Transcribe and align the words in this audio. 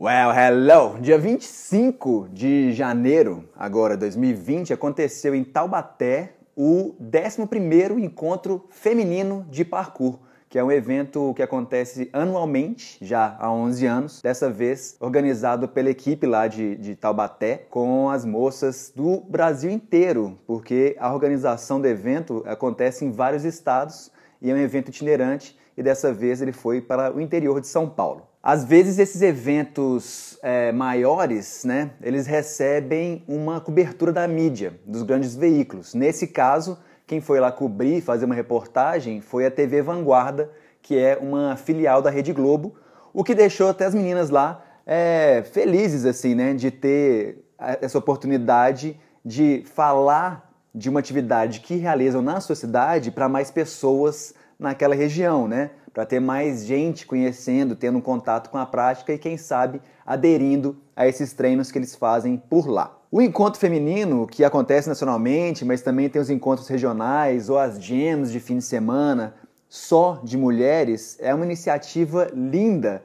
Well, 0.00 0.30
hello! 0.30 0.96
Dia 1.00 1.18
25 1.18 2.28
de 2.32 2.72
janeiro, 2.72 3.48
agora 3.56 3.96
2020, 3.96 4.72
aconteceu 4.72 5.34
em 5.34 5.42
Taubaté 5.42 6.34
o 6.54 6.94
11º 7.02 7.98
Encontro 7.98 8.64
Feminino 8.70 9.44
de 9.50 9.64
Parkour, 9.64 10.20
que 10.48 10.56
é 10.56 10.62
um 10.62 10.70
evento 10.70 11.34
que 11.34 11.42
acontece 11.42 12.08
anualmente, 12.12 12.96
já 13.04 13.36
há 13.40 13.52
11 13.52 13.86
anos, 13.86 14.22
dessa 14.22 14.48
vez 14.48 14.96
organizado 15.00 15.66
pela 15.66 15.90
equipe 15.90 16.28
lá 16.28 16.46
de, 16.46 16.76
de 16.76 16.94
Taubaté, 16.94 17.66
com 17.68 18.08
as 18.08 18.24
moças 18.24 18.92
do 18.94 19.22
Brasil 19.22 19.68
inteiro, 19.68 20.38
porque 20.46 20.96
a 21.00 21.12
organização 21.12 21.80
do 21.80 21.88
evento 21.88 22.44
acontece 22.46 23.04
em 23.04 23.10
vários 23.10 23.44
estados 23.44 24.12
e 24.40 24.48
é 24.48 24.54
um 24.54 24.58
evento 24.58 24.90
itinerante, 24.90 25.58
e 25.78 25.82
dessa 25.82 26.12
vez 26.12 26.42
ele 26.42 26.50
foi 26.50 26.80
para 26.80 27.14
o 27.14 27.20
interior 27.20 27.60
de 27.60 27.68
São 27.68 27.88
Paulo. 27.88 28.26
Às 28.42 28.64
vezes 28.64 28.98
esses 28.98 29.22
eventos 29.22 30.36
é, 30.42 30.72
maiores, 30.72 31.62
né, 31.64 31.92
eles 32.02 32.26
recebem 32.26 33.22
uma 33.28 33.60
cobertura 33.60 34.12
da 34.12 34.26
mídia, 34.26 34.74
dos 34.84 35.04
grandes 35.04 35.36
veículos. 35.36 35.94
Nesse 35.94 36.26
caso, 36.26 36.76
quem 37.06 37.20
foi 37.20 37.38
lá 37.38 37.52
cobrir, 37.52 38.00
fazer 38.00 38.24
uma 38.24 38.34
reportagem, 38.34 39.20
foi 39.20 39.46
a 39.46 39.52
TV 39.52 39.80
Vanguarda, 39.80 40.50
que 40.82 40.98
é 40.98 41.16
uma 41.16 41.54
filial 41.54 42.02
da 42.02 42.10
Rede 42.10 42.32
Globo, 42.32 42.74
o 43.14 43.22
que 43.22 43.32
deixou 43.32 43.68
até 43.68 43.84
as 43.84 43.94
meninas 43.94 44.30
lá 44.30 44.64
é, 44.84 45.44
felizes 45.52 46.04
assim, 46.04 46.34
né, 46.34 46.54
de 46.54 46.72
ter 46.72 47.44
essa 47.80 47.98
oportunidade 47.98 48.98
de 49.24 49.62
falar 49.64 50.52
de 50.74 50.90
uma 50.90 50.98
atividade 50.98 51.60
que 51.60 51.76
realizam 51.76 52.20
na 52.20 52.40
sociedade 52.40 53.12
para 53.12 53.28
mais 53.28 53.48
pessoas 53.48 54.34
naquela 54.58 54.94
região, 54.94 55.46
né? 55.46 55.70
para 55.98 56.06
ter 56.06 56.20
mais 56.20 56.64
gente 56.64 57.04
conhecendo, 57.04 57.74
tendo 57.74 58.00
contato 58.00 58.50
com 58.50 58.56
a 58.56 58.64
prática 58.64 59.12
e, 59.12 59.18
quem 59.18 59.36
sabe, 59.36 59.82
aderindo 60.06 60.76
a 60.94 61.08
esses 61.08 61.32
treinos 61.32 61.72
que 61.72 61.78
eles 61.78 61.96
fazem 61.96 62.36
por 62.36 62.68
lá. 62.68 62.96
O 63.10 63.20
encontro 63.20 63.58
feminino, 63.58 64.24
que 64.24 64.44
acontece 64.44 64.88
nacionalmente, 64.88 65.64
mas 65.64 65.82
também 65.82 66.08
tem 66.08 66.22
os 66.22 66.30
encontros 66.30 66.68
regionais 66.68 67.50
ou 67.50 67.58
as 67.58 67.82
jams 67.82 68.30
de 68.30 68.38
fim 68.38 68.58
de 68.58 68.64
semana 68.64 69.34
só 69.68 70.20
de 70.22 70.38
mulheres, 70.38 71.16
é 71.20 71.34
uma 71.34 71.44
iniciativa 71.44 72.30
linda 72.32 73.02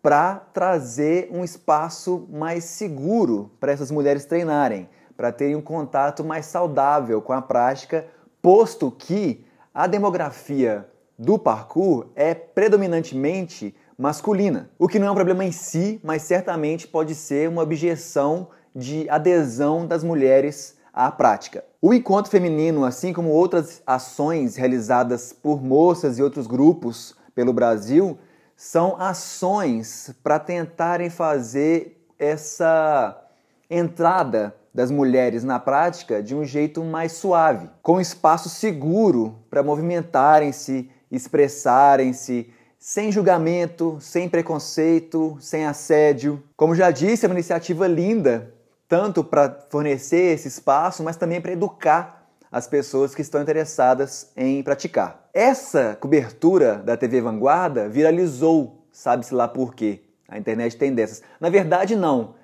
para 0.00 0.36
trazer 0.36 1.28
um 1.32 1.42
espaço 1.42 2.28
mais 2.30 2.62
seguro 2.62 3.50
para 3.58 3.72
essas 3.72 3.90
mulheres 3.90 4.24
treinarem, 4.24 4.88
para 5.16 5.32
terem 5.32 5.56
um 5.56 5.60
contato 5.60 6.22
mais 6.22 6.46
saudável 6.46 7.20
com 7.20 7.32
a 7.32 7.42
prática, 7.42 8.06
posto 8.40 8.88
que 8.88 9.44
a 9.74 9.88
demografia 9.88 10.86
do 11.18 11.38
parkour 11.38 12.06
é 12.14 12.34
predominantemente 12.34 13.74
masculina, 13.96 14.70
o 14.78 14.86
que 14.86 14.98
não 14.98 15.06
é 15.06 15.10
um 15.10 15.14
problema 15.14 15.44
em 15.44 15.52
si, 15.52 16.00
mas 16.04 16.22
certamente 16.22 16.86
pode 16.86 17.14
ser 17.14 17.48
uma 17.48 17.62
objeção 17.62 18.48
de 18.74 19.08
adesão 19.08 19.86
das 19.86 20.04
mulheres 20.04 20.76
à 20.92 21.10
prática. 21.10 21.64
O 21.80 21.94
encontro 21.94 22.30
feminino, 22.30 22.84
assim 22.84 23.12
como 23.12 23.30
outras 23.30 23.82
ações 23.86 24.56
realizadas 24.56 25.32
por 25.32 25.62
moças 25.62 26.18
e 26.18 26.22
outros 26.22 26.46
grupos 26.46 27.14
pelo 27.34 27.52
Brasil, 27.52 28.18
são 28.56 29.00
ações 29.00 30.14
para 30.22 30.38
tentarem 30.38 31.10
fazer 31.10 32.02
essa 32.18 33.22
entrada 33.68 34.54
das 34.72 34.90
mulheres 34.90 35.42
na 35.42 35.58
prática 35.58 36.22
de 36.22 36.34
um 36.34 36.44
jeito 36.44 36.84
mais 36.84 37.12
suave, 37.12 37.70
com 37.82 38.00
espaço 38.00 38.48
seguro 38.48 39.38
para 39.48 39.62
movimentarem-se, 39.62 40.90
expressarem-se 41.10 42.50
sem 42.78 43.10
julgamento, 43.10 43.98
sem 44.00 44.28
preconceito, 44.28 45.36
sem 45.40 45.66
assédio. 45.66 46.42
Como 46.56 46.74
já 46.74 46.90
disse, 46.90 47.24
é 47.24 47.28
uma 47.28 47.34
iniciativa 47.34 47.86
linda, 47.86 48.54
tanto 48.88 49.24
para 49.24 49.66
fornecer 49.70 50.34
esse 50.34 50.48
espaço, 50.48 51.02
mas 51.02 51.16
também 51.16 51.40
para 51.40 51.52
educar 51.52 52.28
as 52.50 52.66
pessoas 52.66 53.14
que 53.14 53.22
estão 53.22 53.42
interessadas 53.42 54.30
em 54.36 54.62
praticar. 54.62 55.28
Essa 55.34 55.96
cobertura 56.00 56.76
da 56.76 56.96
TV 56.96 57.20
Vanguarda 57.20 57.88
viralizou, 57.88 58.86
sabe-se 58.92 59.34
lá 59.34 59.48
por 59.48 59.74
quê. 59.74 60.00
A 60.28 60.38
internet 60.38 60.76
tem 60.76 60.94
dessas. 60.94 61.22
Na 61.40 61.50
verdade, 61.50 61.94
não. 61.94 62.34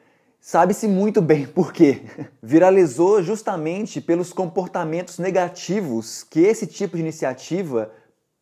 Sabe-se 0.41 0.89
muito 0.89 1.23
bem 1.23 1.47
por 1.47 1.73
quê. 1.73 2.03
Viralizou 2.43 3.23
justamente 3.23 4.01
pelos 4.01 4.33
comportamentos 4.33 5.19
negativos 5.19 6.25
que 6.25 6.41
esse 6.41 6.67
tipo 6.67 6.97
de 6.97 7.03
iniciativa 7.03 7.93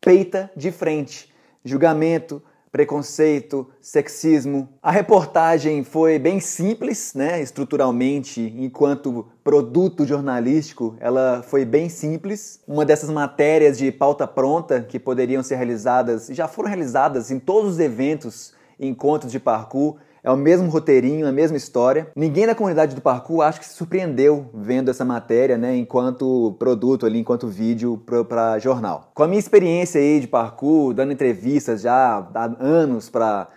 peita 0.01 0.51
de 0.57 0.71
frente. 0.71 1.31
Julgamento, 1.63 2.41
preconceito, 2.71 3.69
sexismo. 3.79 4.67
A 4.81 4.89
reportagem 4.89 5.83
foi 5.83 6.17
bem 6.17 6.39
simples, 6.39 7.13
né, 7.13 7.41
estruturalmente, 7.41 8.41
enquanto 8.57 9.27
produto 9.43 10.05
jornalístico, 10.05 10.95
ela 10.99 11.43
foi 11.43 11.65
bem 11.65 11.87
simples. 11.87 12.59
Uma 12.67 12.83
dessas 12.83 13.11
matérias 13.11 13.77
de 13.77 13.91
pauta 13.91 14.25
pronta 14.25 14.81
que 14.81 14.97
poderiam 14.97 15.43
ser 15.43 15.57
realizadas, 15.57 16.27
já 16.31 16.47
foram 16.47 16.69
realizadas 16.69 17.29
em 17.29 17.39
todos 17.39 17.73
os 17.73 17.79
eventos, 17.79 18.53
encontros 18.79 19.31
de 19.31 19.39
parkour, 19.39 19.97
é 20.23 20.31
o 20.31 20.37
mesmo 20.37 20.69
roteirinho, 20.69 21.27
a 21.27 21.31
mesma 21.31 21.57
história. 21.57 22.11
Ninguém 22.15 22.45
da 22.45 22.55
comunidade 22.55 22.95
do 22.95 23.01
parkour 23.01 23.41
acho 23.41 23.59
que 23.59 23.65
se 23.65 23.73
surpreendeu 23.73 24.49
vendo 24.53 24.91
essa 24.91 25.03
matéria, 25.03 25.57
né, 25.57 25.75
enquanto 25.75 26.55
produto 26.59 27.05
ali, 27.05 27.19
enquanto 27.19 27.47
vídeo 27.47 28.01
para 28.27 28.59
jornal. 28.59 29.11
Com 29.13 29.23
a 29.23 29.27
minha 29.27 29.39
experiência 29.39 29.99
aí 29.99 30.19
de 30.19 30.27
parkour, 30.27 30.93
dando 30.93 31.11
entrevistas 31.11 31.81
já 31.81 32.27
há 32.33 32.55
anos 32.59 33.09
para 33.09 33.47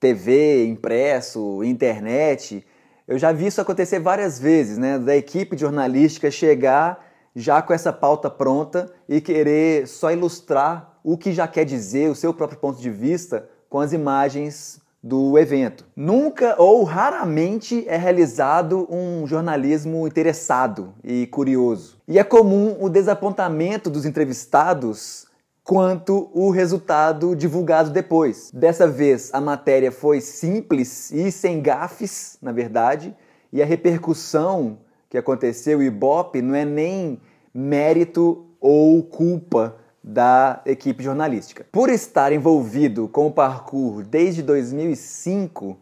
TV, 0.00 0.66
impresso, 0.66 1.62
internet, 1.62 2.64
eu 3.06 3.18
já 3.18 3.32
vi 3.32 3.46
isso 3.46 3.60
acontecer 3.60 3.98
várias 3.98 4.38
vezes, 4.38 4.78
né, 4.78 4.98
da 4.98 5.16
equipe 5.16 5.56
jornalística 5.56 6.30
chegar 6.30 7.04
já 7.36 7.60
com 7.60 7.72
essa 7.72 7.92
pauta 7.92 8.30
pronta 8.30 8.90
e 9.08 9.20
querer 9.20 9.86
só 9.86 10.10
ilustrar 10.10 10.98
o 11.02 11.18
que 11.18 11.32
já 11.32 11.46
quer 11.46 11.64
dizer, 11.64 12.08
o 12.08 12.14
seu 12.14 12.32
próprio 12.32 12.58
ponto 12.58 12.80
de 12.80 12.90
vista 12.90 13.48
com 13.68 13.80
as 13.80 13.92
imagens 13.92 14.80
do 15.04 15.38
evento. 15.38 15.84
Nunca 15.94 16.54
ou 16.56 16.82
raramente 16.82 17.84
é 17.86 17.94
realizado 17.98 18.88
um 18.90 19.26
jornalismo 19.26 20.06
interessado 20.06 20.94
e 21.04 21.26
curioso. 21.26 21.98
E 22.08 22.18
é 22.18 22.24
comum 22.24 22.78
o 22.80 22.88
desapontamento 22.88 23.90
dos 23.90 24.06
entrevistados 24.06 25.26
quanto 25.62 26.30
o 26.32 26.48
resultado 26.48 27.36
divulgado 27.36 27.90
depois. 27.90 28.50
Dessa 28.50 28.88
vez 28.88 29.28
a 29.34 29.42
matéria 29.42 29.92
foi 29.92 30.22
simples 30.22 31.10
e 31.10 31.30
sem 31.30 31.60
gafes, 31.60 32.38
na 32.40 32.50
verdade, 32.50 33.14
e 33.52 33.62
a 33.62 33.66
repercussão 33.66 34.78
que 35.10 35.18
aconteceu, 35.18 35.80
o 35.80 35.82
Ibope, 35.82 36.40
não 36.40 36.54
é 36.54 36.64
nem 36.64 37.20
mérito 37.52 38.46
ou 38.58 39.02
culpa 39.02 39.76
da 40.06 40.60
equipe 40.66 41.02
jornalística. 41.02 41.64
Por 41.72 41.88
estar 41.88 42.30
envolvido 42.30 43.08
com 43.08 43.26
o 43.26 43.32
parkour 43.32 44.02
desde 44.02 44.42
2005, 44.42 45.78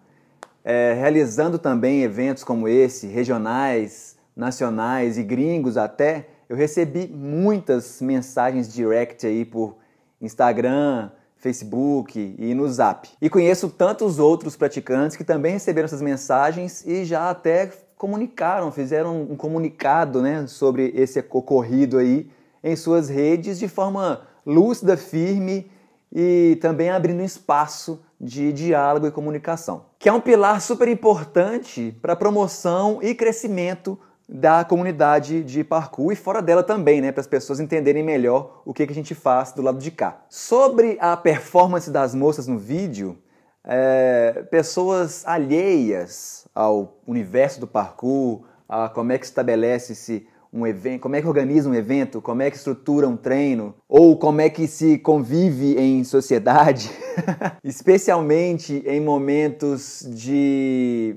é, 0.65 0.93
realizando 0.93 1.59
também 1.59 2.05
eventos 2.05 2.45
como 2.45 2.69
esse, 2.69 3.09
regionais, 3.09 4.17
nacionais 4.37 5.19
e 5.19 5.25
gringos 5.25 5.77
até, 5.77 6.29
eu 6.49 6.57
recebi 6.57 7.09
muitas 7.09 8.01
mensagens 8.01 8.73
direct 8.73 9.27
aí 9.27 9.45
por 9.45 9.77
Instagram, 10.21 11.11
Facebook 11.37 12.37
e 12.39 12.55
no 12.55 12.69
Zap. 12.69 13.09
E 13.21 13.29
conheço 13.29 13.69
tantos 13.71 14.21
outros 14.21 14.55
praticantes 14.55 15.17
que 15.17 15.25
também 15.25 15.55
receberam 15.55 15.87
essas 15.87 16.01
mensagens 16.01 16.87
e 16.87 17.05
já 17.05 17.29
até 17.29 17.73
comunicaram, 17.97 18.71
fizeram 18.71 19.23
um 19.23 19.35
comunicado 19.35 20.23
né, 20.23 20.47
sobre 20.47 20.93
esse 20.95 21.19
ocorrido 21.19 21.99
aí 21.99 22.31
em 22.63 22.77
suas 22.77 23.09
redes 23.09 23.59
de 23.59 23.69
forma 23.69 24.23
lúcida, 24.45 24.97
firme 24.97 25.71
e 26.13 26.59
também 26.61 26.91
abrindo 26.91 27.23
espaço 27.23 28.01
de 28.21 28.53
diálogo 28.53 29.07
e 29.07 29.11
comunicação, 29.11 29.87
que 29.99 30.09
é 30.09 30.13
um 30.13 30.21
pilar 30.21 30.61
super 30.61 30.87
importante 30.87 31.97
para 32.01 32.13
a 32.13 32.17
promoção 32.17 33.01
e 33.03 33.15
crescimento 33.15 33.99
da 34.29 34.65
comunidade 34.65 35.43
de 35.43 35.65
parkour 35.65 36.13
e 36.13 36.17
fora 36.17 36.41
dela 36.41 36.63
também, 36.63 37.01
né, 37.01 37.13
para 37.13 37.21
as 37.21 37.27
pessoas 37.27 37.61
entenderem 37.61 38.03
melhor 38.03 38.63
o 38.65 38.73
que, 38.73 38.87
que 38.87 38.93
a 38.93 38.95
gente 38.95 39.15
faz 39.15 39.53
do 39.53 39.61
lado 39.61 39.79
de 39.79 39.91
cá. 39.91 40.23
Sobre 40.29 40.97
a 41.01 41.17
performance 41.17 41.91
das 41.91 42.15
moças 42.15 42.47
no 42.47 42.59
vídeo, 42.59 43.19
é, 43.65 44.45
pessoas 44.51 45.27
alheias 45.27 46.47
ao 46.55 46.97
universo 47.07 47.61
do 47.61 47.67
parkour, 47.67 48.43
a 48.69 48.89
como 48.89 49.13
é 49.13 49.19
que 49.19 49.27
estabelece-se 49.27 50.27
um 50.53 50.67
evento, 50.67 51.01
como 51.01 51.17
é 51.17 51.23
que 51.23 51.27
organiza 51.27 51.69
um 51.69 51.75
evento, 51.75 52.21
como 52.21 52.43
é 52.43 52.51
que 52.51 52.57
estrutura 52.57 53.09
um 53.09 53.17
treino, 53.17 53.75
ou 53.89 54.19
como 54.19 54.41
é 54.41 54.51
que 54.51 54.67
se 54.67 54.99
convive 54.99 55.79
em 55.79 56.05
sociedade, 56.05 56.91
especialmente 57.65 58.83
em 58.87 59.01
momentos 59.01 60.07
de 60.07 61.17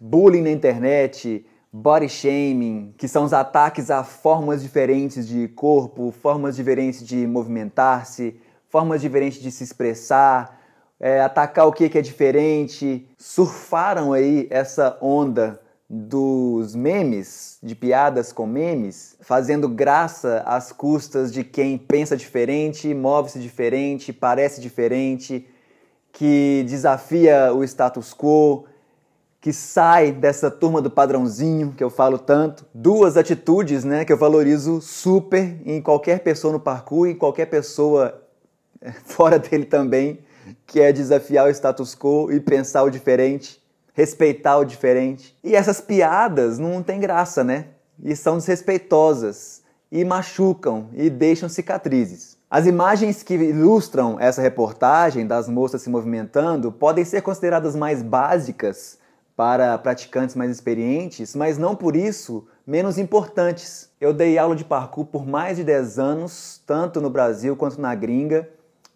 bullying 0.00 0.42
na 0.42 0.50
internet, 0.50 1.46
body 1.72 2.08
shaming, 2.08 2.92
que 2.96 3.06
são 3.06 3.24
os 3.24 3.32
ataques 3.32 3.90
a 3.90 4.02
formas 4.02 4.62
diferentes 4.62 5.28
de 5.28 5.46
corpo, 5.48 6.10
formas 6.10 6.56
diferentes 6.56 7.06
de 7.06 7.26
movimentar-se, 7.26 8.40
formas 8.68 9.00
diferentes 9.00 9.40
de 9.40 9.52
se 9.52 9.62
expressar, 9.62 10.58
é, 10.98 11.20
atacar 11.20 11.66
o 11.66 11.72
que, 11.72 11.96
é 11.96 12.02
diferente, 12.02 13.08
surfaram 13.18 14.12
aí 14.12 14.48
essa 14.50 14.98
onda 15.00 15.60
dos 15.88 16.74
memes, 16.74 17.58
de 17.62 17.74
piadas 17.74 18.32
com 18.32 18.44
memes, 18.44 19.16
fazendo 19.20 19.68
graça 19.68 20.42
às 20.44 20.72
custas 20.72 21.32
de 21.32 21.44
quem 21.44 21.78
pensa 21.78 22.16
diferente, 22.16 22.92
move-se 22.92 23.38
diferente, 23.38 24.12
parece 24.12 24.60
diferente, 24.60 25.48
que 26.12 26.64
desafia 26.66 27.52
o 27.54 27.62
status 27.62 28.12
quo, 28.12 28.64
que 29.40 29.52
sai 29.52 30.10
dessa 30.10 30.50
turma 30.50 30.82
do 30.82 30.90
padrãozinho 30.90 31.72
que 31.76 31.84
eu 31.84 31.90
falo 31.90 32.18
tanto. 32.18 32.66
Duas 32.74 33.16
atitudes, 33.16 33.84
né, 33.84 34.04
que 34.04 34.12
eu 34.12 34.18
valorizo 34.18 34.80
super 34.80 35.60
em 35.64 35.80
qualquer 35.80 36.20
pessoa 36.20 36.52
no 36.52 36.58
parkour 36.58 37.06
e 37.06 37.14
qualquer 37.14 37.46
pessoa 37.46 38.22
é, 38.80 38.90
fora 39.06 39.38
dele 39.38 39.66
também, 39.66 40.18
que 40.66 40.80
é 40.80 40.92
desafiar 40.92 41.46
o 41.46 41.50
status 41.50 41.94
quo 41.94 42.32
e 42.32 42.40
pensar 42.40 42.82
o 42.82 42.90
diferente 42.90 43.64
respeitar 43.96 44.58
o 44.58 44.64
diferente. 44.64 45.34
E 45.42 45.56
essas 45.56 45.80
piadas 45.80 46.58
não 46.58 46.82
tem 46.82 47.00
graça, 47.00 47.42
né? 47.42 47.68
E 48.04 48.14
são 48.14 48.36
desrespeitosas 48.36 49.62
e 49.90 50.04
machucam 50.04 50.90
e 50.92 51.08
deixam 51.08 51.48
cicatrizes. 51.48 52.36
As 52.50 52.66
imagens 52.66 53.22
que 53.22 53.34
ilustram 53.34 54.20
essa 54.20 54.42
reportagem 54.42 55.26
das 55.26 55.48
moças 55.48 55.80
se 55.80 55.88
movimentando 55.88 56.70
podem 56.70 57.06
ser 57.06 57.22
consideradas 57.22 57.74
mais 57.74 58.02
básicas 58.02 58.98
para 59.34 59.76
praticantes 59.78 60.36
mais 60.36 60.50
experientes, 60.50 61.34
mas 61.34 61.56
não 61.56 61.74
por 61.74 61.96
isso 61.96 62.46
menos 62.66 62.98
importantes. 62.98 63.88
Eu 63.98 64.12
dei 64.12 64.36
aula 64.36 64.54
de 64.54 64.64
parkour 64.64 65.06
por 65.06 65.26
mais 65.26 65.56
de 65.56 65.64
10 65.64 65.98
anos, 65.98 66.62
tanto 66.66 67.00
no 67.00 67.08
Brasil 67.08 67.56
quanto 67.56 67.80
na 67.80 67.94
gringa, 67.94 68.48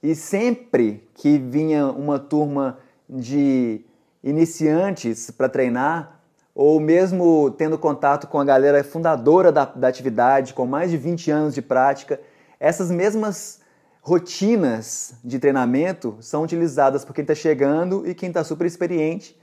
e 0.03 0.15
sempre 0.15 1.09
que 1.15 1.39
vinha 1.39 1.87
uma 1.87 2.19
turma 2.19 2.79
de 3.09 3.85
iniciantes 4.23 5.31
para 5.31 5.49
treinar, 5.49 6.21
ou 6.55 6.79
mesmo 6.79 7.51
tendo 7.53 7.79
contato 7.79 8.27
com 8.27 8.39
a 8.39 8.45
galera 8.45 8.85
fundadora 8.85 9.51
da, 9.51 9.65
da 9.65 9.89
atividade, 9.89 10.53
com 10.53 10.67
mais 10.67 10.91
de 10.91 10.97
20 10.97 11.31
anos 11.31 11.55
de 11.55 11.63
prática, 11.63 12.21
essas 12.59 12.91
mesmas 12.91 13.61
rotinas 14.03 15.15
de 15.25 15.39
treinamento 15.39 16.17
são 16.21 16.43
utilizadas 16.43 17.05
por 17.05 17.15
quem 17.15 17.23
está 17.23 17.35
chegando 17.35 18.07
e 18.07 18.15
quem 18.15 18.29
está 18.29 18.43
super 18.43 18.67
experiente 18.67 19.39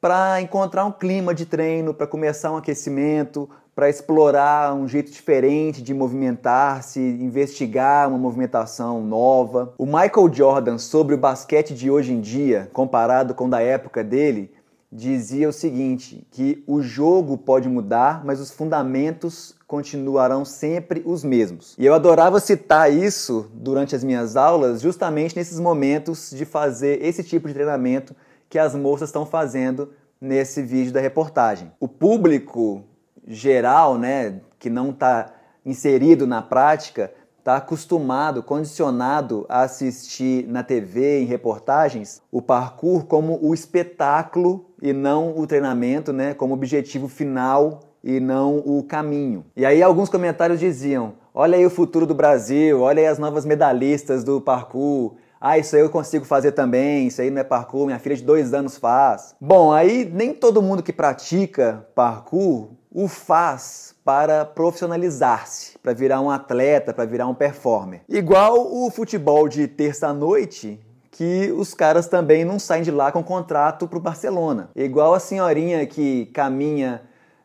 para 0.00 0.38
encontrar 0.42 0.84
um 0.84 0.92
clima 0.92 1.34
de 1.34 1.46
treino, 1.46 1.94
para 1.94 2.06
começar 2.06 2.52
um 2.52 2.58
aquecimento, 2.58 3.48
para 3.74 3.88
explorar 3.88 4.74
um 4.74 4.86
jeito 4.86 5.10
diferente 5.10 5.82
de 5.82 5.92
movimentar-se, 5.92 7.00
investigar 7.00 8.08
uma 8.08 8.18
movimentação 8.18 9.02
nova. 9.02 9.74
O 9.76 9.84
Michael 9.84 10.32
Jordan, 10.32 10.78
sobre 10.78 11.14
o 11.14 11.18
basquete 11.18 11.74
de 11.74 11.90
hoje 11.90 12.12
em 12.12 12.20
dia, 12.20 12.70
comparado 12.72 13.34
com 13.34 13.46
o 13.46 13.50
da 13.50 13.60
época 13.60 14.04
dele, 14.04 14.52
dizia 14.92 15.48
o 15.48 15.52
seguinte: 15.52 16.24
que 16.30 16.62
o 16.66 16.80
jogo 16.80 17.36
pode 17.36 17.68
mudar, 17.68 18.24
mas 18.24 18.38
os 18.38 18.50
fundamentos 18.50 19.56
continuarão 19.66 20.44
sempre 20.44 21.02
os 21.04 21.24
mesmos. 21.24 21.74
E 21.76 21.84
eu 21.84 21.94
adorava 21.94 22.38
citar 22.38 22.92
isso 22.92 23.50
durante 23.52 23.96
as 23.96 24.04
minhas 24.04 24.36
aulas, 24.36 24.80
justamente 24.80 25.34
nesses 25.34 25.58
momentos 25.58 26.30
de 26.30 26.44
fazer 26.44 27.04
esse 27.04 27.24
tipo 27.24 27.48
de 27.48 27.54
treinamento 27.54 28.14
que 28.48 28.58
as 28.58 28.74
moças 28.74 29.08
estão 29.08 29.26
fazendo 29.26 29.90
nesse 30.20 30.62
vídeo 30.62 30.92
da 30.92 31.00
reportagem. 31.00 31.72
O 31.80 31.88
público 31.88 32.84
geral, 33.26 33.98
né, 33.98 34.40
que 34.58 34.68
não 34.68 34.90
está 34.90 35.32
inserido 35.64 36.26
na 36.26 36.42
prática, 36.42 37.10
está 37.38 37.56
acostumado, 37.56 38.42
condicionado 38.42 39.44
a 39.48 39.62
assistir 39.62 40.46
na 40.48 40.62
TV, 40.62 41.20
em 41.20 41.26
reportagens, 41.26 42.22
o 42.32 42.40
parkour 42.40 43.04
como 43.04 43.38
o 43.42 43.52
espetáculo 43.52 44.66
e 44.80 44.92
não 44.92 45.36
o 45.36 45.46
treinamento, 45.46 46.12
né, 46.12 46.32
como 46.32 46.54
objetivo 46.54 47.06
final 47.06 47.80
e 48.02 48.18
não 48.18 48.58
o 48.58 48.82
caminho. 48.82 49.44
E 49.56 49.64
aí 49.64 49.82
alguns 49.82 50.08
comentários 50.08 50.58
diziam: 50.58 51.14
olha 51.34 51.56
aí 51.56 51.66
o 51.66 51.70
futuro 51.70 52.06
do 52.06 52.14
Brasil, 52.14 52.80
olha 52.80 53.00
aí 53.00 53.06
as 53.06 53.18
novas 53.18 53.44
medalhistas 53.44 54.24
do 54.24 54.40
parkour, 54.40 55.14
ah, 55.46 55.58
isso 55.58 55.76
aí 55.76 55.82
eu 55.82 55.90
consigo 55.90 56.24
fazer 56.24 56.52
também, 56.52 57.08
isso 57.08 57.20
aí 57.20 57.28
não 57.28 57.42
é 57.42 57.44
parkour, 57.44 57.84
minha 57.84 57.98
filha 57.98 58.16
de 58.16 58.22
dois 58.22 58.54
anos 58.54 58.78
faz. 58.78 59.36
Bom, 59.38 59.70
aí 59.70 60.10
nem 60.10 60.32
todo 60.32 60.62
mundo 60.62 60.82
que 60.82 60.90
pratica 60.90 61.86
parkour 61.94 62.70
o 62.94 63.08
faz 63.08 63.92
para 64.04 64.44
profissionalizar-se, 64.44 65.76
para 65.82 65.92
virar 65.92 66.20
um 66.20 66.30
atleta, 66.30 66.94
para 66.94 67.04
virar 67.04 67.26
um 67.26 67.34
performer. 67.34 68.02
Igual 68.08 68.72
o 68.72 68.88
futebol 68.88 69.48
de 69.48 69.66
terça-noite, 69.66 70.80
que 71.10 71.52
os 71.56 71.74
caras 71.74 72.06
também 72.06 72.44
não 72.44 72.58
saem 72.58 72.84
de 72.84 72.92
lá 72.92 73.10
com 73.10 73.22
contrato 73.22 73.88
para 73.88 73.98
o 73.98 74.00
Barcelona. 74.00 74.70
Igual 74.76 75.12
a 75.12 75.18
senhorinha 75.18 75.84
que 75.86 76.26
caminha 76.26 77.02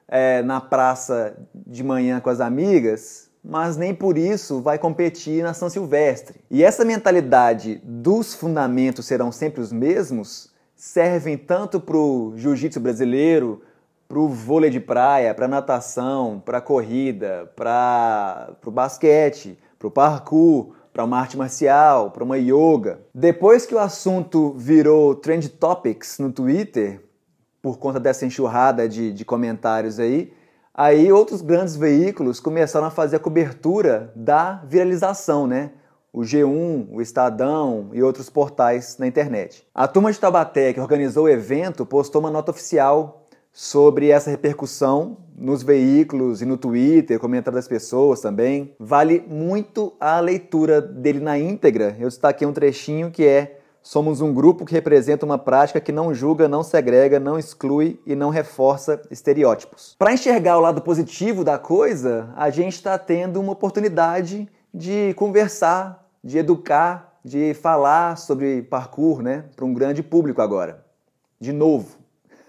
é, 0.08 0.44
na 0.44 0.62
praça 0.62 1.36
de 1.54 1.84
manhã 1.84 2.20
com 2.20 2.30
as 2.30 2.40
amigas, 2.40 3.30
mas 3.44 3.76
nem 3.76 3.96
por 3.96 4.18
isso 4.18 4.62
vai 4.62 4.78
competir 4.78 5.44
na 5.44 5.56
São 5.56 5.70
Silvestre. 5.70 6.42
E 6.52 6.64
essa 6.64 6.86
mentalidade 6.86 7.82
dos 7.84 8.36
fundamentos 8.36 9.08
serão 9.08 9.32
sempre 9.32 9.62
os 9.62 9.72
mesmos 9.72 10.50
servem 10.80 11.38
tanto 11.38 11.78
para 11.78 11.98
o 11.98 12.32
jiu-jitsu 12.38 12.80
brasileiro, 12.80 13.62
para 14.10 14.20
o 14.20 14.28
vôlei 14.28 14.72
de 14.72 14.80
praia, 14.80 15.36
para 15.36 15.48
natação, 15.48 16.42
para 16.44 16.60
corrida, 16.60 17.50
para 17.56 18.58
o 18.66 18.72
basquete, 18.72 19.56
para 19.78 19.88
o 19.88 19.92
parkour, 19.92 20.74
para 20.92 21.04
uma 21.06 21.20
arte 21.20 21.38
marcial, 21.38 22.10
para 22.10 22.24
uma 22.24 22.38
yoga. 22.40 23.00
Depois 23.14 23.68
que 23.68 23.76
o 23.76 23.80
assunto 23.80 24.56
virou 24.58 25.14
trend 25.14 25.48
topics 25.50 26.18
no 26.18 26.32
Twitter, 26.32 27.08
por 27.62 27.78
conta 27.78 28.00
dessa 28.00 28.26
enxurrada 28.26 28.90
de, 28.90 29.14
de 29.14 29.24
comentários 29.24 30.00
aí, 30.00 30.34
Aí 30.82 31.12
outros 31.12 31.42
grandes 31.42 31.76
veículos 31.76 32.40
começaram 32.40 32.88
a 32.88 32.90
fazer 32.90 33.18
a 33.18 33.20
cobertura 33.20 34.14
da 34.16 34.64
viralização, 34.66 35.46
né? 35.46 35.72
O 36.14 36.22
G1, 36.22 36.88
o 36.90 37.02
Estadão 37.02 37.90
e 37.92 38.02
outros 38.02 38.30
portais 38.30 38.98
na 38.98 39.06
internet. 39.06 39.68
A 39.76 39.90
turma 39.90 40.10
de 40.10 40.18
Taubaté, 40.18 40.72
que 40.72 40.80
organizou 40.80 41.26
o 41.26 41.30
evento, 41.30 41.86
postou 41.86 42.22
uma 42.22 42.32
nota 42.32 42.52
oficial 42.52 43.28
sobre 43.62 44.10
essa 44.10 44.30
repercussão 44.30 45.18
nos 45.38 45.62
veículos 45.62 46.42
e 46.42 46.46
no 46.46 46.56
Twitter, 46.56 47.20
comentário 47.20 47.58
das 47.58 47.68
pessoas 47.68 48.22
também. 48.22 48.74
Vale 48.80 49.22
muito 49.28 49.92
a 50.00 50.18
leitura 50.22 50.82
dele 50.82 51.20
na 51.20 51.38
íntegra. 51.38 51.94
Eu 52.00 52.08
destaquei 52.08 52.48
um 52.48 52.54
trechinho 52.54 53.12
que 53.12 53.28
é 53.28 53.58
Somos 53.82 54.22
um 54.22 54.34
grupo 54.34 54.66
que 54.66 54.74
representa 54.74 55.26
uma 55.26 55.38
prática 55.38 55.80
que 55.82 55.92
não 55.92 56.14
julga, 56.14 56.48
não 56.48 56.64
segrega, 56.64 57.20
não 57.20 57.38
exclui 57.38 58.00
e 58.06 58.16
não 58.16 58.30
reforça 58.30 59.02
estereótipos. 59.12 59.96
Para 59.98 60.14
enxergar 60.14 60.58
o 60.58 60.62
lado 60.62 60.82
positivo 60.82 61.44
da 61.44 61.58
coisa, 61.58 62.32
a 62.38 62.50
gente 62.50 62.76
está 62.76 62.98
tendo 62.98 63.42
uma 63.42 63.54
oportunidade 63.54 64.48
de 64.74 65.14
conversar, 65.16 66.08
de 66.24 66.38
educar, 66.38 67.20
de 67.26 67.54
falar 67.54 68.18
sobre 68.18 68.62
parkour 68.62 69.22
né, 69.22 69.46
para 69.56 69.66
um 69.66 69.74
grande 69.74 70.02
público 70.02 70.42
agora. 70.42 70.86
De 71.40 71.52
novo. 71.52 71.99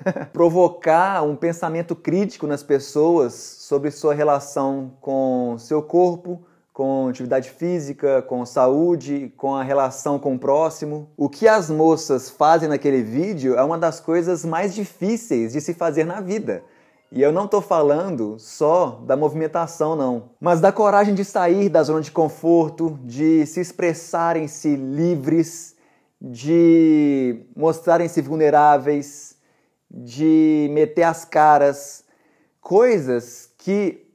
Provocar 0.32 1.22
um 1.22 1.36
pensamento 1.36 1.94
crítico 1.94 2.46
nas 2.46 2.62
pessoas 2.62 3.34
sobre 3.34 3.90
sua 3.90 4.14
relação 4.14 4.92
com 5.00 5.56
seu 5.58 5.82
corpo, 5.82 6.42
com 6.72 7.08
atividade 7.08 7.50
física, 7.50 8.22
com 8.22 8.46
saúde, 8.46 9.32
com 9.36 9.54
a 9.54 9.62
relação 9.62 10.18
com 10.18 10.34
o 10.34 10.38
próximo. 10.38 11.10
O 11.16 11.28
que 11.28 11.46
as 11.46 11.70
moças 11.70 12.30
fazem 12.30 12.68
naquele 12.68 13.02
vídeo 13.02 13.54
é 13.54 13.62
uma 13.62 13.76
das 13.76 14.00
coisas 14.00 14.44
mais 14.44 14.74
difíceis 14.74 15.52
de 15.52 15.60
se 15.60 15.74
fazer 15.74 16.04
na 16.04 16.20
vida. 16.20 16.62
E 17.12 17.20
eu 17.20 17.32
não 17.32 17.46
estou 17.46 17.60
falando 17.60 18.38
só 18.38 19.02
da 19.04 19.16
movimentação, 19.16 19.96
não, 19.96 20.30
mas 20.40 20.60
da 20.60 20.70
coragem 20.70 21.12
de 21.12 21.24
sair 21.24 21.68
da 21.68 21.82
zona 21.82 22.00
de 22.00 22.12
conforto, 22.12 22.98
de 23.02 23.44
se 23.46 23.60
expressarem-se 23.60 24.76
livres, 24.76 25.74
de 26.20 27.44
mostrarem-se 27.56 28.22
vulneráveis, 28.22 29.36
de 29.90 30.68
meter 30.72 31.02
as 31.02 31.24
caras, 31.24 32.04
coisas 32.60 33.50
que 33.58 34.06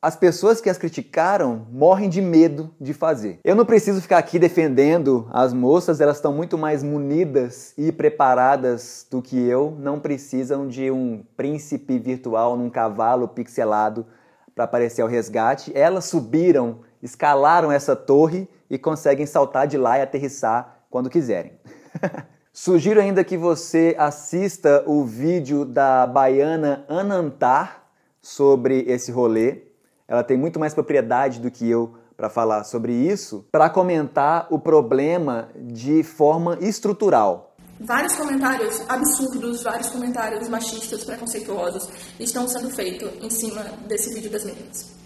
as 0.00 0.14
pessoas 0.14 0.60
que 0.60 0.70
as 0.70 0.78
criticaram 0.78 1.66
morrem 1.72 2.08
de 2.08 2.22
medo 2.22 2.72
de 2.80 2.94
fazer. 2.94 3.40
Eu 3.42 3.56
não 3.56 3.64
preciso 3.64 4.00
ficar 4.00 4.18
aqui 4.18 4.38
defendendo 4.38 5.28
as 5.32 5.52
moças, 5.52 6.00
elas 6.00 6.16
estão 6.16 6.32
muito 6.32 6.56
mais 6.56 6.84
munidas 6.84 7.74
e 7.76 7.90
preparadas 7.90 9.04
do 9.10 9.20
que 9.20 9.36
eu, 9.36 9.76
não 9.78 9.98
precisam 9.98 10.68
de 10.68 10.88
um 10.88 11.24
príncipe 11.36 11.98
virtual 11.98 12.56
num 12.56 12.70
cavalo 12.70 13.26
pixelado 13.26 14.06
para 14.54 14.64
aparecer 14.64 15.02
ao 15.02 15.08
resgate. 15.08 15.72
Elas 15.74 16.04
subiram, 16.04 16.80
escalaram 17.02 17.72
essa 17.72 17.96
torre 17.96 18.48
e 18.70 18.78
conseguem 18.78 19.26
saltar 19.26 19.66
de 19.66 19.76
lá 19.76 19.98
e 19.98 20.02
aterrissar 20.02 20.84
quando 20.88 21.10
quiserem. 21.10 21.52
Sugiro 22.60 23.00
ainda 23.00 23.22
que 23.22 23.36
você 23.36 23.94
assista 23.96 24.82
o 24.84 25.04
vídeo 25.04 25.64
da 25.64 26.04
baiana 26.08 26.84
Anantar 26.88 27.84
sobre 28.20 28.80
esse 28.88 29.12
rolê 29.12 29.62
ela 30.08 30.24
tem 30.24 30.36
muito 30.36 30.58
mais 30.58 30.74
propriedade 30.74 31.38
do 31.38 31.52
que 31.52 31.70
eu 31.70 31.94
para 32.16 32.28
falar 32.28 32.64
sobre 32.64 32.92
isso, 32.92 33.46
para 33.52 33.70
comentar 33.70 34.48
o 34.50 34.58
problema 34.58 35.50
de 35.54 36.02
forma 36.02 36.58
estrutural. 36.60 37.54
Vários 37.78 38.16
comentários 38.16 38.82
absurdos, 38.88 39.62
vários 39.62 39.88
comentários 39.90 40.48
machistas, 40.48 41.04
preconceituosos 41.04 41.88
estão 42.18 42.48
sendo 42.48 42.70
feitos 42.70 43.08
em 43.22 43.30
cima 43.30 43.62
desse 43.86 44.12
vídeo 44.12 44.32
das 44.32 44.44
meninas. 44.44 44.96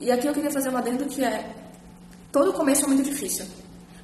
E 0.00 0.10
aqui 0.10 0.26
eu 0.26 0.32
queria 0.32 0.50
fazer 0.50 0.70
uma 0.70 0.80
adendo 0.80 1.06
que 1.06 1.24
é: 1.24 1.54
todo 2.32 2.52
começo 2.52 2.84
é 2.84 2.88
muito 2.88 3.04
difícil. 3.04 3.46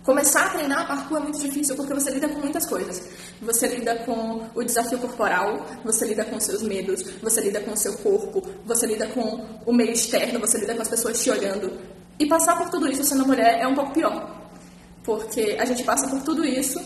Começar 0.04 0.47
a 0.47 0.50
treinar 0.50 0.88
parkour 0.88 1.18
é 1.18 1.21
muito 1.21 1.38
difícil 1.38 1.76
porque 1.76 1.94
você 1.94 2.11
lida 2.11 2.28
com 2.28 2.40
muitas 2.40 2.66
coisas. 2.66 3.09
Você 3.40 3.68
lida 3.68 3.94
com 4.04 4.49
o 4.52 4.64
desafio 4.64 4.99
corporal, 4.99 5.64
você 5.85 6.04
lida 6.06 6.25
com 6.25 6.40
seus 6.40 6.61
medos, 6.61 7.02
você 7.23 7.40
lida 7.40 7.61
com 7.61 7.71
o 7.71 7.76
seu 7.76 7.97
corpo, 7.99 8.42
você 8.66 8.85
lida 8.85 9.06
com 9.06 9.47
o 9.64 9.73
meio 9.73 9.92
externo, 9.92 10.40
você 10.40 10.59
lida 10.59 10.75
com 10.75 10.82
as 10.82 10.88
pessoas 10.88 11.23
te 11.23 11.30
olhando. 11.30 11.78
E 12.18 12.26
passar 12.26 12.59
por 12.59 12.68
tudo 12.68 12.90
isso 12.90 13.04
sendo 13.04 13.25
mulher 13.25 13.61
é 13.61 13.66
um 13.66 13.76
pouco 13.76 13.92
pior. 13.92 14.28
Porque 15.04 15.56
a 15.61 15.64
gente 15.64 15.85
passa 15.85 16.09
por 16.09 16.21
tudo 16.23 16.44
isso, 16.44 16.80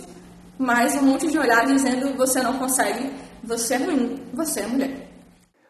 mas 0.58 0.94
um 0.96 1.02
monte 1.02 1.30
de 1.30 1.38
olhar 1.38 1.64
dizendo 1.64 2.14
você 2.18 2.42
não 2.42 2.58
consegue, 2.58 3.11
você 3.42 3.75
é 3.75 3.78
ruim, 3.78 4.23
você 4.35 4.61
é 4.61 4.66
mulher. 4.66 5.08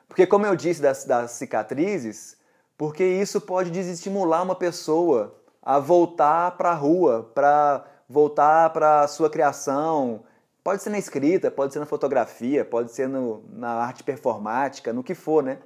Porque 0.09 0.27
como 0.27 0.47
eu 0.47 0.57
disse 0.57 0.83
das, 0.83 1.05
das 1.05 1.31
cicatrizes, 1.33 2.37
porque 2.77 3.05
isso 3.05 3.41
pode 3.41 3.71
desestimular 3.71 4.43
uma 4.43 4.57
pessoa 4.57 5.36
a 5.67 5.81
voltar 5.81 6.53
para 6.53 6.71
a 6.71 6.75
rua, 6.75 7.29
para 7.35 7.85
voltar 8.09 8.71
para 8.71 9.01
a 9.01 9.09
sua 9.09 9.29
criação. 9.29 10.23
Pode 10.63 10.81
ser 10.81 10.91
na 10.91 10.99
escrita, 10.99 11.51
pode 11.51 11.73
ser 11.73 11.81
na 11.81 11.87
fotografia, 11.87 12.65
pode 12.65 12.93
ser 12.93 13.09
no, 13.09 13.43
na 13.51 13.71
arte 13.71 14.05
performática, 14.05 14.93
no 14.93 15.03
que 15.03 15.13
for, 15.13 15.43
né? 15.43 15.59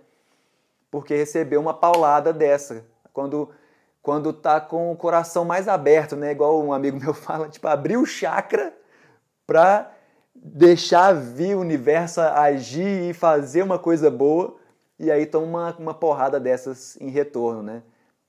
Porque 0.90 1.14
recebeu 1.14 1.61
uma 1.61 1.75
paulada 1.75 2.33
dessa. 2.33 2.83
Quando 3.12 3.50
quando 4.00 4.33
tá 4.33 4.59
com 4.59 4.90
o 4.90 4.97
coração 4.97 5.45
mais 5.45 5.69
aberto, 5.69 6.16
né? 6.16 6.30
Igual 6.30 6.64
um 6.64 6.73
amigo 6.73 6.99
meu 6.99 7.12
fala, 7.14 7.50
tipo, 7.50 7.69
abrir 7.69 7.99
o 7.99 8.07
chakra 8.07 8.73
para 9.47 9.92
deixar 10.35 11.12
vir 11.12 11.54
o 11.54 11.61
universo 11.61 12.23
agir 12.23 13.11
e 13.11 13.12
fazer 13.12 13.62
uma 13.62 13.78
coisa 13.78 14.11
boa, 14.11 14.57
e 14.99 15.11
aí 15.11 15.26
toma 15.26 15.47
uma, 15.47 15.76
uma 15.76 15.95
porrada 15.95 16.40
dessas 16.40 16.99
em 16.99 17.11
retorno, 17.11 17.62
né? 17.62 17.83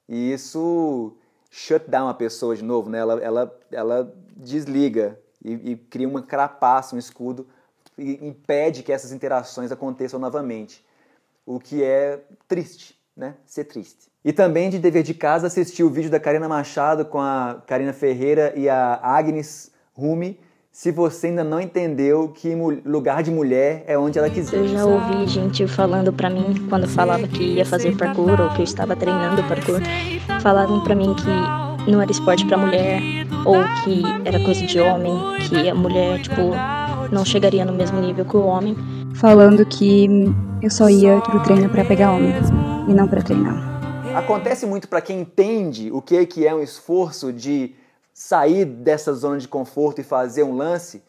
E 0.10 0.34
isso 0.34 1.16
shut 1.52 1.88
down 1.90 2.08
a 2.08 2.14
pessoa 2.14 2.56
de 2.56 2.64
novo, 2.64 2.90
né? 2.90 2.98
Ela, 2.98 3.22
ela, 3.22 3.60
ela 3.72 4.16
desliga 4.36 5.20
e, 5.44 5.72
e 5.72 5.76
cria 5.76 6.08
uma 6.08 6.24
carapaça, 6.24 6.96
um 6.96 7.00
escudo 7.00 7.46
e 7.98 8.26
impede 8.26 8.82
que 8.82 8.92
essas 8.92 9.12
interações 9.12 9.72
aconteçam 9.72 10.20
novamente. 10.20 10.84
O 11.46 11.60
que 11.60 11.84
é 11.84 12.22
triste, 12.48 12.98
né? 13.16 13.36
Ser 13.46 13.66
triste. 13.66 14.10
E 14.24 14.32
também 14.32 14.70
de 14.70 14.80
dever 14.80 15.04
de 15.04 15.14
casa 15.14 15.48
assistir 15.48 15.84
o 15.84 15.90
vídeo 15.90 16.10
da 16.10 16.20
Karina 16.20 16.48
Machado 16.48 17.06
com 17.06 17.20
a 17.20 17.62
Karina 17.68 17.92
Ferreira 17.92 18.54
e 18.56 18.70
a 18.70 19.00
Agnes 19.04 19.72
Rumi, 19.94 20.40
se 20.72 20.90
você 20.90 21.28
ainda 21.28 21.44
não 21.44 21.60
entendeu 21.60 22.30
que 22.30 22.56
lugar 22.86 23.22
de 23.22 23.30
mulher 23.30 23.84
é 23.86 23.98
onde 23.98 24.18
ela 24.18 24.30
quiser. 24.30 24.58
Eu 24.58 24.68
já 24.70 24.86
ouvi 24.86 25.28
gente 25.28 25.68
falando 25.68 26.14
para 26.14 26.30
mim 26.30 26.56
quando 26.70 26.88
falava 26.88 27.28
que 27.28 27.44
ia 27.44 27.66
fazer 27.66 27.96
parkour 27.98 28.40
ou 28.40 28.50
que 28.52 28.62
eu 28.62 28.64
estava 28.64 28.96
treinando 28.96 29.44
parkour, 29.44 29.82
falavam 30.42 30.82
para 30.82 30.96
mim 30.96 31.14
que 31.14 31.92
não 31.92 32.02
era 32.02 32.10
esporte 32.10 32.46
para 32.46 32.58
mulher 32.58 33.02
ou 33.46 33.58
que 33.84 34.02
era 34.24 34.40
coisa 34.46 34.66
de 34.66 34.80
homem, 34.80 35.14
que 35.50 35.70
a 35.70 35.76
mulher 35.76 36.22
tipo 36.22 36.42
não 37.12 37.26
chegaria 37.26 37.66
no 37.66 37.74
mesmo 37.74 38.00
nível 38.00 38.24
que 38.24 38.38
o 38.38 38.46
homem, 38.46 38.74
falando 39.16 39.66
que 39.66 40.08
eu 40.62 40.70
só 40.70 40.90
ia 40.90 41.20
pro 41.20 41.44
treino 41.44 41.68
para 41.68 41.84
pegar 41.84 42.14
homem 42.14 42.34
e 42.88 42.94
não 42.94 43.10
para 43.10 43.22
treinar. 43.22 43.70
Acontece 44.16 44.66
muito 44.66 44.88
para 44.88 45.02
quem 45.02 45.20
entende 45.20 45.92
o 45.92 46.02
que 46.02 46.26
que 46.26 46.48
é 46.48 46.56
um 46.56 46.62
esforço 46.62 47.34
de 47.34 47.76
sair 48.22 48.66
dessa 48.66 49.14
zona 49.14 49.40
de 49.40 49.48
conforto 49.48 50.00
e 50.00 50.04
fazer 50.04 50.44
um 50.44 50.56
lance, 50.56 51.04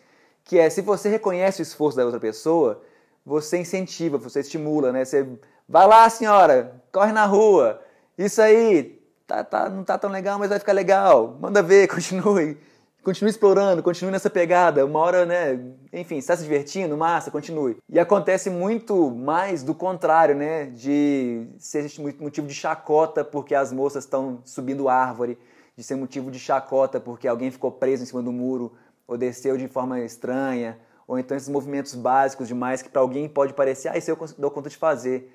que 0.44 0.58
é 0.58 0.70
se 0.70 0.80
você 0.80 1.10
reconhece 1.10 1.60
o 1.60 1.62
esforço 1.62 1.98
da 1.98 2.06
outra 2.06 2.18
pessoa, 2.18 2.80
você 3.24 3.58
incentiva, 3.58 4.16
você 4.16 4.40
estimula, 4.40 4.90
né? 4.92 5.04
Você 5.04 5.28
vai 5.68 5.86
lá, 5.86 6.08
senhora, 6.08 6.80
corre 6.90 7.12
na 7.12 7.26
rua, 7.26 7.82
isso 8.16 8.40
aí 8.40 8.98
tá, 9.26 9.44
tá, 9.44 9.68
não 9.68 9.84
tá 9.84 9.98
tão 9.98 10.10
legal, 10.10 10.38
mas 10.38 10.48
vai 10.48 10.58
ficar 10.58 10.72
legal, 10.72 11.36
manda 11.38 11.62
ver, 11.62 11.86
continue, 11.92 12.56
continue 13.04 13.30
explorando, 13.30 13.82
continue 13.82 14.10
nessa 14.10 14.30
pegada, 14.30 14.86
uma 14.86 14.98
hora, 14.98 15.26
né? 15.26 15.60
Enfim, 15.92 16.16
está 16.16 16.34
se 16.34 16.44
divertindo, 16.44 16.96
massa, 16.96 17.30
continue. 17.30 17.76
E 17.90 18.00
acontece 18.00 18.48
muito 18.48 19.10
mais 19.10 19.62
do 19.62 19.74
contrário, 19.74 20.34
né? 20.34 20.64
De 20.64 21.46
ser 21.58 21.86
motivo 22.18 22.46
de 22.46 22.54
chacota 22.54 23.22
porque 23.22 23.54
as 23.54 23.70
moças 23.70 24.04
estão 24.04 24.40
subindo 24.46 24.88
árvore 24.88 25.36
de 25.76 25.82
ser 25.82 25.96
motivo 25.96 26.30
de 26.30 26.38
chacota 26.38 27.00
porque 27.00 27.26
alguém 27.26 27.50
ficou 27.50 27.70
preso 27.70 28.02
em 28.02 28.06
cima 28.06 28.22
do 28.22 28.32
muro 28.32 28.72
ou 29.06 29.16
desceu 29.16 29.56
de 29.56 29.68
forma 29.68 30.00
estranha, 30.00 30.78
ou 31.06 31.18
então 31.18 31.36
esses 31.36 31.48
movimentos 31.48 31.94
básicos 31.94 32.48
demais 32.48 32.82
que 32.82 32.88
para 32.88 33.02
alguém 33.02 33.28
pode 33.28 33.52
parecer, 33.52 33.88
ah, 33.88 33.98
isso 33.98 34.10
eu 34.10 34.18
dou 34.38 34.50
conta 34.50 34.70
de 34.70 34.76
fazer. 34.76 35.30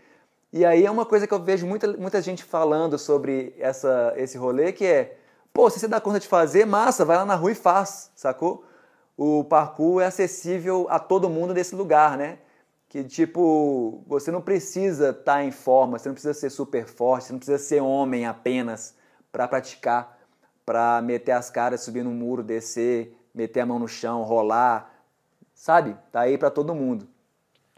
E 0.52 0.66
aí 0.66 0.86
é 0.86 0.92
uma 0.92 1.06
coisa 1.06 1.28
que 1.28 1.34
eu 1.34 1.44
vejo 1.44 1.68
muita, 1.68 1.92
muita 1.98 2.22
gente 2.22 2.44
falando 2.44 2.98
sobre 2.98 3.54
essa, 3.60 4.14
esse 4.16 4.38
rolê, 4.38 4.72
que 4.72 4.86
é, 4.86 5.18
pô, 5.54 5.70
se 5.70 5.80
você 5.80 5.88
dá 5.88 6.00
conta 6.00 6.20
de 6.20 6.28
fazer, 6.28 6.66
massa, 6.66 7.04
vai 7.04 7.18
lá 7.18 7.26
na 7.26 7.36
rua 7.36 7.52
e 7.52 7.56
faz, 7.56 8.12
sacou? 8.16 8.64
O 9.18 9.44
parkour 9.44 10.02
é 10.02 10.06
acessível 10.06 10.88
a 10.90 11.00
todo 11.00 11.30
mundo 11.30 11.54
nesse 11.54 11.76
lugar, 11.76 12.18
né? 12.18 12.40
Que 12.88 13.04
tipo, 13.04 14.02
você 14.08 14.32
não 14.32 14.42
precisa 14.42 15.10
estar 15.10 15.24
tá 15.24 15.44
em 15.44 15.52
forma, 15.52 16.00
você 16.00 16.08
não 16.08 16.14
precisa 16.14 16.34
ser 16.34 16.50
super 16.50 16.88
forte, 16.88 17.26
você 17.26 17.34
não 17.34 17.40
precisa 17.40 17.58
ser 17.58 17.82
homem 17.82 18.26
apenas 18.26 18.96
para 19.32 19.48
praticar 19.48 20.17
para 20.68 21.02
meter 21.02 21.32
as 21.32 21.50
caras, 21.50 21.80
subir 21.80 22.04
no 22.04 22.12
muro, 22.12 22.44
descer, 22.44 23.18
meter 23.34 23.62
a 23.62 23.66
mão 23.66 23.80
no 23.80 23.88
chão, 23.88 24.24
rolar, 24.24 24.94
sabe? 25.54 25.96
Tá 26.12 26.20
aí 26.20 26.38
para 26.38 26.52
todo 26.52 26.76
mundo. 26.76 27.08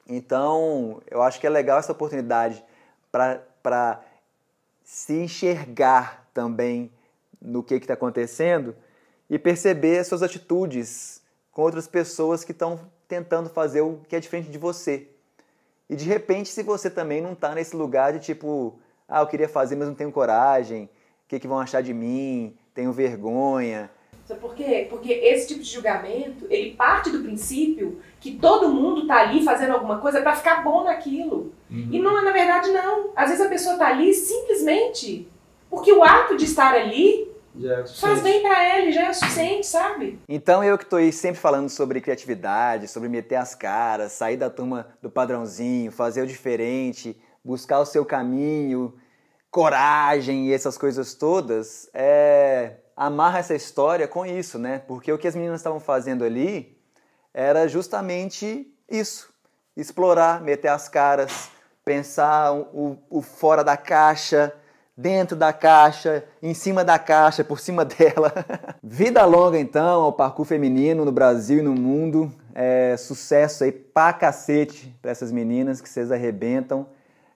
Então, 0.08 1.00
eu 1.06 1.22
acho 1.22 1.40
que 1.40 1.46
é 1.46 1.52
legal 1.52 1.78
essa 1.78 1.92
oportunidade 1.92 2.66
para 3.12 4.02
se 4.84 5.14
enxergar 5.14 6.28
também 6.34 6.92
no 7.40 7.62
que 7.62 7.76
está 7.76 7.94
acontecendo 7.94 8.76
e 9.30 9.38
perceber 9.38 10.00
as 10.00 10.08
suas 10.08 10.24
atitudes 10.24 11.22
com 11.52 11.62
outras 11.62 11.88
pessoas 11.88 12.44
que 12.44 12.54
estão 12.54 12.80
tentando 13.08 13.52
fazer 13.52 13.82
o 13.82 14.02
que 14.10 14.16
é 14.16 14.20
diferente 14.20 14.50
de 14.50 14.58
você. 14.58 15.08
E 15.88 15.96
de 15.96 16.06
repente, 16.06 16.50
se 16.50 16.64
você 16.64 16.90
também 16.90 17.22
não 17.22 17.34
está 17.34 17.54
nesse 17.54 17.76
lugar 17.76 18.14
de 18.14 18.20
tipo, 18.20 18.80
ah, 19.08 19.22
eu 19.22 19.28
queria 19.28 19.48
fazer, 19.48 19.76
mas 19.76 19.88
não 19.88 19.94
tenho 19.94 20.12
coragem, 20.12 20.86
o 20.86 20.90
que, 21.28 21.40
que 21.40 21.48
vão 21.48 21.60
achar 21.60 21.84
de 21.84 21.94
mim? 21.94 22.58
Tenho 22.80 22.94
vergonha. 22.94 23.92
Sabe 24.26 24.40
por 24.40 24.56
quê? 24.56 24.88
Porque 24.90 25.12
esse 25.12 25.50
tipo 25.50 25.62
de 25.62 25.70
julgamento, 25.70 26.46
ele 26.50 26.76
parte 26.76 27.10
do 27.10 27.20
princípio 27.20 28.00
que 28.22 28.36
todo 28.36 28.70
mundo 28.70 29.06
tá 29.06 29.18
ali 29.18 29.44
fazendo 29.44 29.74
alguma 29.74 29.98
coisa 30.00 30.22
para 30.22 30.36
ficar 30.36 30.64
bom 30.64 30.84
naquilo. 30.84 31.52
Uhum. 31.70 31.90
E 31.92 32.00
não, 32.00 32.24
na 32.24 32.32
verdade 32.32 32.72
não. 32.72 33.12
Às 33.16 33.30
vezes 33.30 33.46
a 33.46 33.50
pessoa 33.50 33.78
tá 33.78 33.88
ali 33.88 34.14
simplesmente 34.14 35.28
porque 35.70 35.92
o 35.92 36.04
ato 36.04 36.38
de 36.38 36.46
estar 36.46 36.74
ali 36.74 37.30
é 37.62 37.86
faz 38.00 38.22
bem 38.22 38.42
para 38.42 38.78
ele, 38.78 38.92
já 38.92 39.08
é 39.08 39.10
o 39.10 39.14
suficiente, 39.14 39.68
sabe? 39.68 40.20
Então 40.30 40.64
eu 40.64 40.78
que 40.78 40.86
tô 40.86 40.96
aí 40.96 41.12
sempre 41.12 41.42
falando 41.42 41.68
sobre 41.68 42.00
criatividade, 42.00 42.88
sobre 42.88 43.10
meter 43.10 43.36
as 43.36 43.54
caras, 43.54 44.14
sair 44.14 44.38
da 44.38 44.50
turma 44.50 44.88
do 45.02 45.10
padrãozinho, 45.10 45.92
fazer 45.92 46.22
o 46.22 46.28
diferente, 46.28 47.18
buscar 47.44 47.80
o 47.80 47.86
seu 47.86 48.06
caminho, 48.06 48.94
coragem 49.52 50.48
e 50.48 50.54
essas 50.54 50.78
coisas 50.78 51.14
todas, 51.14 51.90
é, 51.94 52.74
amarra 52.96 53.40
essa 53.40 53.56
história 53.56 54.08
com 54.08 54.26
isso, 54.26 54.60
né? 54.60 54.80
Porque 54.88 55.12
o 55.12 55.18
que 55.18 55.28
as 55.28 55.36
meninas 55.36 55.60
estavam 55.60 55.80
fazendo 55.80 56.24
ali 56.24 56.78
era 57.34 57.68
justamente 57.68 58.68
isso: 58.90 59.34
explorar, 59.76 60.42
meter 60.42 60.68
as 60.68 60.88
caras, 60.90 61.50
pensar 61.84 62.54
o, 62.54 62.98
o 63.10 63.22
fora 63.22 63.64
da 63.64 63.78
caixa, 63.78 64.54
dentro 64.96 65.38
da 65.38 65.54
caixa, 65.54 66.26
em 66.44 66.54
cima 66.54 66.84
da 66.84 67.00
caixa, 67.00 67.44
por 67.44 67.60
cima 67.60 67.84
dela. 67.86 68.34
Vida 68.84 69.24
longa 69.26 69.58
então 69.58 70.02
ao 70.02 70.14
parkour 70.14 70.46
feminino 70.46 71.06
no 71.06 71.12
Brasil 71.12 71.60
e 71.60 71.64
no 71.64 71.74
mundo. 71.74 72.32
É, 72.54 72.98
sucesso 72.98 73.64
aí 73.64 73.72
pra 73.72 74.12
cacete 74.12 74.94
pra 75.02 75.12
essas 75.12 75.32
meninas 75.32 75.80
que 75.80 75.88
vocês 75.88 76.12
arrebentam. 76.12 76.86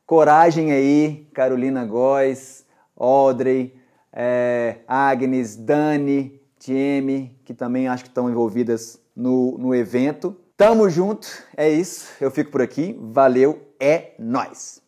Coragem 0.05 0.71
aí, 0.71 1.29
Carolina 1.33 1.85
Góes, 1.85 2.65
Audrey, 2.95 3.73
é, 4.11 4.79
Agnes, 4.87 5.55
Dani, 5.55 6.41
Tieme, 6.59 7.39
que 7.45 7.53
também 7.53 7.87
acho 7.87 8.03
que 8.03 8.09
estão 8.09 8.29
envolvidas 8.29 8.99
no, 9.15 9.57
no 9.57 9.73
evento. 9.73 10.35
Tamo 10.57 10.89
junto, 10.89 11.27
é 11.55 11.69
isso. 11.69 12.09
Eu 12.21 12.29
fico 12.29 12.51
por 12.51 12.61
aqui. 12.61 12.97
Valeu, 12.99 13.59
é 13.79 14.13
nós. 14.19 14.82